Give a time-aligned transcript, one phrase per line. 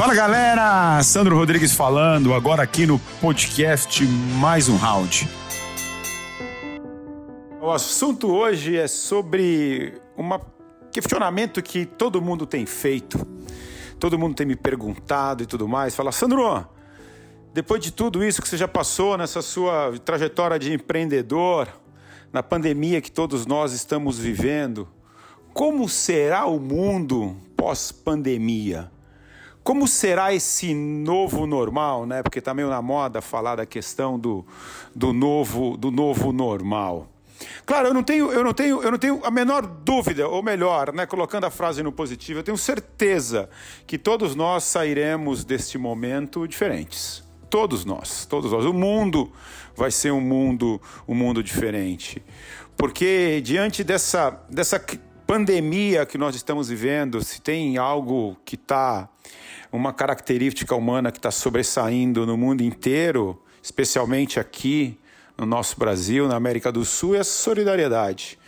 [0.00, 4.02] Fala galera, Sandro Rodrigues falando, agora aqui no podcast
[4.40, 5.28] Mais um Round.
[7.60, 10.26] O assunto hoje é sobre um
[10.90, 13.18] questionamento que todo mundo tem feito,
[13.98, 15.94] todo mundo tem me perguntado e tudo mais.
[15.94, 16.66] Fala, Sandro,
[17.52, 21.68] depois de tudo isso que você já passou nessa sua trajetória de empreendedor,
[22.32, 24.88] na pandemia que todos nós estamos vivendo,
[25.52, 28.90] como será o mundo pós-pandemia?
[29.62, 32.22] Como será esse novo normal, né?
[32.22, 34.44] Porque está meio na moda falar da questão do,
[34.94, 37.08] do, novo, do novo normal.
[37.64, 40.92] Claro, eu não tenho, eu não tenho, eu não tenho a menor dúvida, ou melhor,
[40.92, 43.48] né, colocando a frase no positivo, eu tenho certeza
[43.86, 47.22] que todos nós sairemos deste momento diferentes.
[47.48, 48.64] Todos nós, todos nós.
[48.64, 49.32] O mundo
[49.74, 52.22] vai ser um mundo, um mundo diferente.
[52.76, 54.78] Porque diante dessa, dessa
[55.30, 59.08] pandemia que nós estamos vivendo, se tem algo que está,
[59.70, 64.98] uma característica humana que está sobressaindo no mundo inteiro, especialmente aqui
[65.38, 68.40] no nosso Brasil, na América do Sul, é a solidariedade.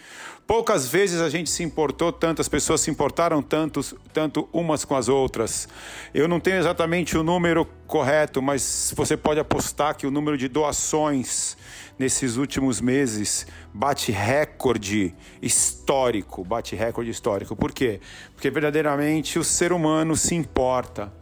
[0.45, 3.81] Poucas vezes a gente se importou tanto, as pessoas se importaram tanto,
[4.13, 5.69] tanto umas com as outras.
[6.13, 10.49] Eu não tenho exatamente o número correto, mas você pode apostar que o número de
[10.49, 11.59] doações
[11.99, 17.55] nesses últimos meses bate recorde histórico, bate recorde histórico.
[17.55, 18.01] Por quê?
[18.35, 21.13] Porque verdadeiramente o ser humano se importa.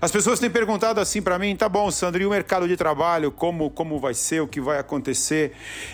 [0.00, 3.30] As pessoas têm perguntado assim para mim, tá bom, Sandro, e o mercado de trabalho,
[3.30, 5.52] como, como vai ser, o que vai acontecer?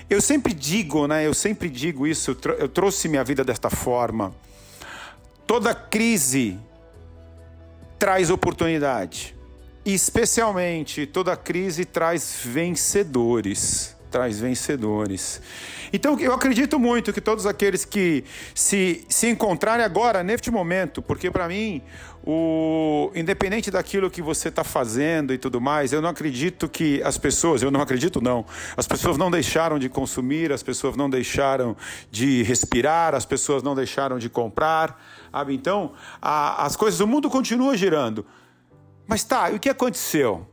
[0.08, 4.34] Eu sempre digo, né, eu sempre digo isso, eu trouxe minha vida desta forma.
[5.46, 6.58] Toda crise
[7.98, 9.41] traz oportunidade.
[9.84, 15.40] Especialmente toda crise traz vencedores traz vencedores.
[15.90, 18.24] Então eu acredito muito que todos aqueles que
[18.54, 21.82] se, se encontrarem agora, neste momento, porque para mim,
[22.24, 27.16] o, independente daquilo que você está fazendo e tudo mais, eu não acredito que as
[27.16, 28.44] pessoas, eu não acredito não,
[28.76, 31.74] as pessoas não deixaram de consumir, as pessoas não deixaram
[32.10, 35.02] de respirar, as pessoas não deixaram de comprar,
[35.32, 35.54] sabe?
[35.54, 38.24] Então, a, as coisas, o mundo continua girando.
[39.06, 40.46] Mas tá, e o que aconteceu?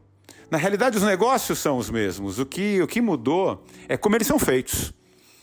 [0.50, 2.40] Na realidade, os negócios são os mesmos.
[2.40, 4.94] O que, o que mudou é como eles são feitos.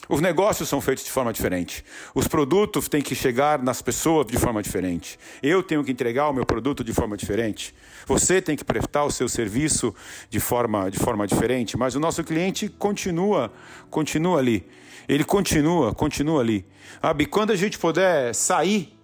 [0.08, 1.84] Os negócios são feitos de forma diferente.
[2.14, 5.18] Os produtos têm que chegar nas pessoas de forma diferente.
[5.42, 7.74] Eu tenho que entregar o meu produto de forma diferente.
[8.06, 9.92] Você tem que prestar o seu serviço
[10.30, 11.76] de forma, de forma diferente.
[11.76, 13.52] Mas o nosso cliente continua,
[13.90, 14.68] continua ali.
[15.08, 16.64] Ele continua, continua ali.
[17.02, 17.26] Sabe?
[17.26, 18.96] Quando a gente puder sair,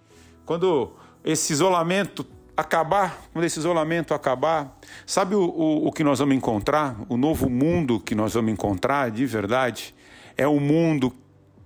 [0.45, 0.93] quando
[1.23, 2.25] esse isolamento
[2.55, 6.95] acabar, quando esse isolamento acabar, sabe o, o, o, que nós vamos encontrar?
[7.09, 9.93] O novo mundo que nós vamos encontrar de verdade
[10.37, 11.13] é um mundo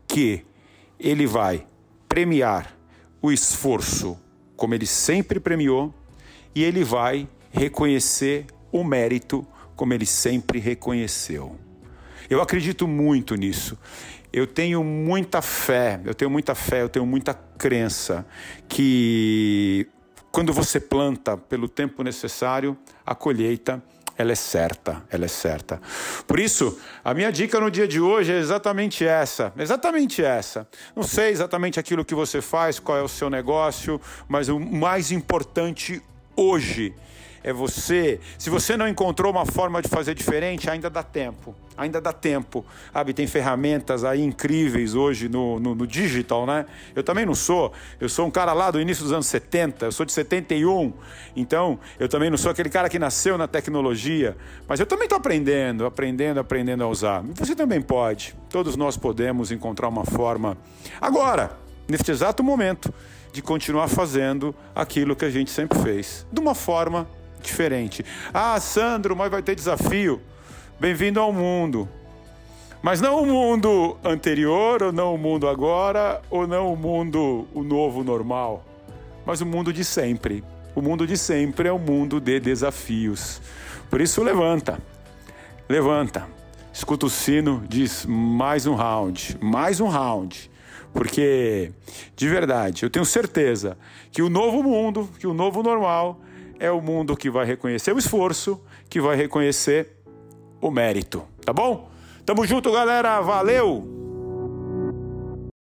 [0.08, 0.46] que
[1.00, 1.66] ele vai
[2.08, 2.74] premiar
[3.22, 4.18] o esforço
[4.56, 5.94] como ele sempre premiou
[6.56, 9.46] e ele vai reconhecer o mérito
[9.76, 11.56] como ele sempre reconheceu.
[12.30, 13.78] Eu acredito muito nisso.
[14.34, 18.26] Eu tenho muita fé, eu tenho muita fé, eu tenho muita crença
[18.68, 19.88] que
[20.38, 23.82] quando você planta pelo tempo necessário, a colheita
[24.16, 25.82] ela é certa, ela é certa.
[26.28, 30.68] Por isso, a minha dica no dia de hoje é exatamente essa, exatamente essa.
[30.96, 35.12] Não sei exatamente aquilo que você faz, qual é o seu negócio, mas o mais
[35.12, 36.04] importante
[36.38, 36.94] hoje
[37.44, 38.20] é você.
[38.38, 41.56] Se você não encontrou uma forma de fazer diferente, ainda dá tempo.
[41.78, 42.66] Ainda dá tempo.
[42.92, 46.66] Sabe, tem ferramentas aí incríveis hoje no, no, no, digital, né?
[46.94, 47.72] Eu também não sou.
[48.02, 50.92] Eu sou um cara lá do início dos anos 70, eu sou de 71.
[51.38, 54.36] Então, eu também não sou aquele cara que nasceu na tecnologia.
[54.68, 57.24] Mas eu também estou aprendendo, aprendendo, aprendendo a usar.
[57.36, 58.36] Você também pode.
[58.50, 60.58] Todos nós podemos encontrar uma forma.
[61.00, 62.94] Agora, neste exato momento,
[63.32, 66.26] de continuar fazendo aquilo que a gente sempre fez.
[66.32, 67.08] De uma forma
[67.42, 68.04] diferente.
[68.34, 70.22] Ah, Sandro, mas vai ter desafio.
[70.80, 71.88] Bem-vindo ao mundo.
[72.82, 77.64] Mas não o mundo anterior, ou não o mundo agora, ou não o mundo, o
[77.64, 78.64] novo normal,
[79.26, 80.44] mas o mundo de sempre.
[80.76, 83.42] O mundo de sempre é o mundo de desafios.
[83.90, 84.80] Por isso, levanta,
[85.68, 86.28] levanta,
[86.72, 90.50] escuta o sino, diz mais um round, mais um round.
[90.94, 91.72] Porque,
[92.16, 93.78] de verdade, eu tenho certeza
[94.12, 96.20] que o novo mundo, que o novo normal,
[96.60, 99.98] é o mundo que vai reconhecer o esforço, que vai reconhecer
[100.62, 101.24] o mérito.
[101.46, 101.90] Tá bom?
[102.26, 103.22] Tamo junto, galera.
[103.22, 103.97] Valeu!